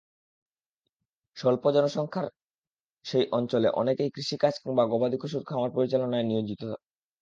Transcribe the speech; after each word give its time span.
স্বল্প 1.37 1.63
জনসংখ্যার 1.75 2.27
সেই 3.05 3.25
অঞ্চলে 3.31 3.67
অনেকেই 3.81 4.09
কৃষিকাজ 4.15 4.53
কিংবা 4.61 4.83
গবাদিপশুর 4.91 5.43
খামার 5.45 5.71
পরিচালনায় 5.73 6.25
নিয়োজিত। 6.25 6.61